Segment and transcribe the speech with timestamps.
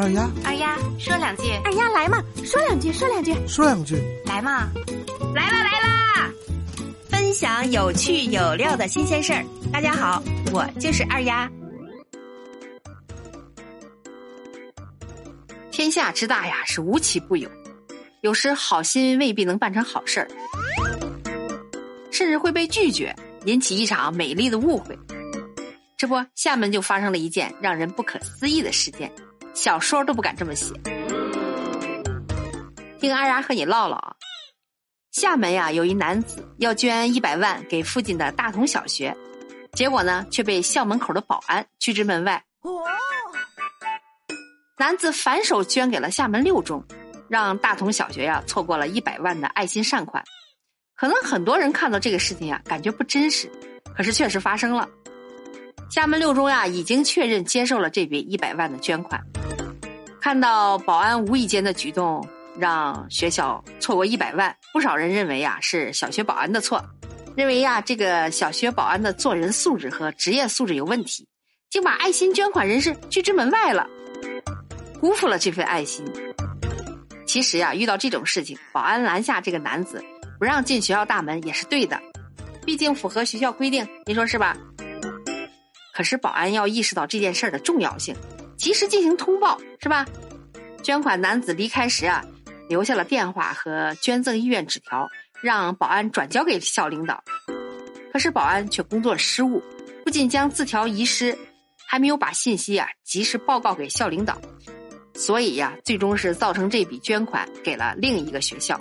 [0.00, 4.70] 二丫，二丫说两句，二丫来嘛，说两句，说两句，说两句，来嘛，
[5.34, 6.30] 来啦来啦！
[7.10, 9.44] 分享有趣有料的新鲜事儿。
[9.70, 10.22] 大家好，
[10.54, 11.46] 我就是二丫。
[15.70, 17.46] 天下之大呀，是无奇不有，
[18.22, 20.28] 有时好心未必能办成好事儿，
[22.10, 24.98] 甚至会被拒绝，引起一场美丽的误会。
[25.98, 29.12] 这不，厦门就发生了一件让人不可思议的事件。
[29.54, 30.74] 小说都不敢这么写。
[32.98, 34.14] 听阿丫和你唠唠啊，
[35.12, 39.16] 厦门呀有一男子要捐一百万给附近的大同小学，
[39.72, 42.42] 结果呢却被校门口的保安拒之门外。
[44.78, 46.82] 男子反手捐给了厦门六中，
[47.28, 50.22] 让大同小学呀错过了一百万的爱心善款。
[50.94, 53.50] 可能很多人看到这个事情呀，感觉不真实，
[53.96, 54.88] 可是确实发生了。
[55.90, 59.20] 厦门六中呀已经确认接受了这笔一百万的捐款。
[60.30, 62.24] 看到保安无意间的举动，
[62.56, 66.80] 让学校错过一百万，不少人认为呀是小学保安的错，
[67.36, 71.26] 认为呀这个小学保安的做人素质和职业素质有问题，
[71.68, 73.88] 竟把爱心捐款人士拒之门外了，
[75.00, 76.06] 辜负了这份爱心。
[77.26, 80.00] 其实呀，遇到这种事情，保安拦下这个男子，
[80.38, 82.00] 不让进学校大门也是对的，
[82.64, 84.56] 毕竟符合学校规定，你说是吧？
[85.92, 88.14] 可是保安要意识到这件事的重要性。
[88.60, 90.04] 及时进行通报是吧？
[90.82, 92.22] 捐款男子离开时啊，
[92.68, 95.08] 留下了电话和捐赠意愿纸条，
[95.42, 97.24] 让保安转交给校领导。
[98.12, 99.62] 可是保安却工作失误，
[100.04, 101.36] 不仅将字条遗失，
[101.88, 104.38] 还没有把信息啊及时报告给校领导，
[105.14, 108.78] 所以呀，最终是造成这笔捐款给了另一个学校。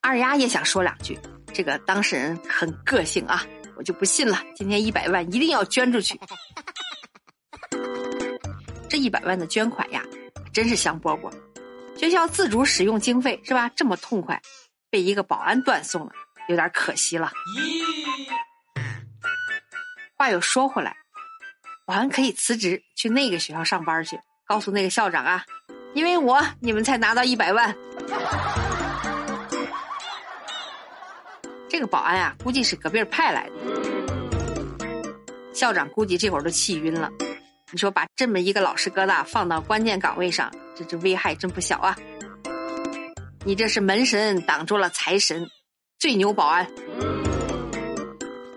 [0.00, 1.18] 二丫也想说两句，
[1.52, 3.44] 这个当事人很个性啊，
[3.76, 6.18] 我就不信了，今天一百万一定要捐出去。
[8.94, 10.04] 这一百万的捐款呀，
[10.52, 11.28] 真是香饽饽。
[11.96, 13.68] 学校自主使用经费是吧？
[13.74, 14.40] 这么痛快，
[14.88, 16.12] 被一个保安断送了，
[16.46, 17.32] 有点可惜了。
[20.16, 20.96] 话又说回来，
[21.84, 25.44] 保安可以辞职去那个学校上班去，告诉那个校长啊，
[25.94, 27.74] 因为我你们才拿到一百万。
[31.68, 33.54] 这个保安啊，估计是隔壁派来的，
[35.52, 37.10] 校长估计这会儿都气晕了。
[37.74, 41.96] 你说把这么一个老实疙瘩放到关键岗位上，这这危害真不小啊！
[43.44, 45.44] 你这是门神挡住了财神，
[45.98, 46.64] 最牛保安。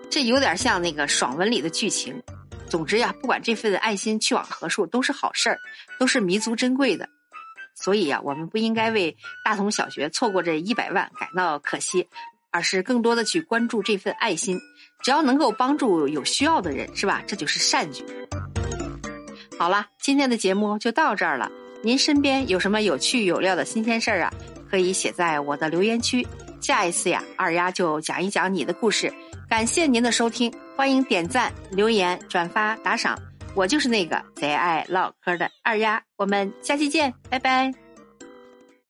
[0.08, 2.22] 这有点像那个爽文里的剧情。
[2.70, 5.58] 总之呀，不管这份爱心去往何处，都是好事儿，
[5.98, 7.10] 都是弥足珍贵的。
[7.74, 12.08] 所以呀，我们不应该为大同小学错过这一百万感到可惜，
[12.52, 14.60] 而是更多的去关注这份爱心。
[15.02, 17.24] 只要能够帮助有需要的人，是吧？
[17.26, 18.06] 这就是善举。
[19.58, 21.52] 好了，今天的节目就到这儿了。
[21.82, 24.34] 您身边有什么有趣有料的新鲜事儿啊？
[24.70, 26.26] 可以写在我的留言区。
[26.62, 29.12] 下一次呀，二丫就讲一讲你的故事。
[29.50, 33.18] 感谢您的收听，欢迎点赞、留言、转发、打赏。
[33.56, 37.87] 我就是那个贼爱唠嗑的二丫，我们下期见，拜拜。